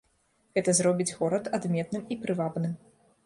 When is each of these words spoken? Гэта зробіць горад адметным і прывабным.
Гэта 0.59 0.73
зробіць 0.77 1.15
горад 1.19 1.51
адметным 1.57 2.09
і 2.15 2.19
прывабным. 2.23 2.73